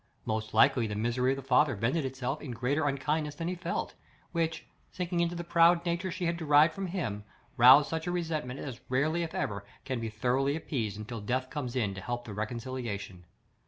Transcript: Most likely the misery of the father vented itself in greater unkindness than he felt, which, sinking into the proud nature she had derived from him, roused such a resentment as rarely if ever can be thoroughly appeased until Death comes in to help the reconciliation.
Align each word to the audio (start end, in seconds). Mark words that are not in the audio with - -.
Most 0.25 0.51
likely 0.51 0.87
the 0.87 0.95
misery 0.95 1.33
of 1.33 1.35
the 1.35 1.43
father 1.43 1.75
vented 1.75 2.05
itself 2.05 2.41
in 2.41 2.53
greater 2.53 2.87
unkindness 2.87 3.35
than 3.35 3.47
he 3.47 3.53
felt, 3.53 3.93
which, 4.31 4.65
sinking 4.91 5.19
into 5.19 5.35
the 5.35 5.43
proud 5.43 5.85
nature 5.85 6.09
she 6.09 6.25
had 6.25 6.37
derived 6.37 6.73
from 6.73 6.87
him, 6.87 7.23
roused 7.55 7.87
such 7.89 8.07
a 8.07 8.11
resentment 8.11 8.59
as 8.59 8.81
rarely 8.89 9.21
if 9.21 9.35
ever 9.35 9.63
can 9.85 9.99
be 9.99 10.09
thoroughly 10.09 10.55
appeased 10.55 10.97
until 10.97 11.21
Death 11.21 11.51
comes 11.51 11.75
in 11.75 11.93
to 11.93 12.01
help 12.01 12.25
the 12.25 12.33
reconciliation. 12.33 13.25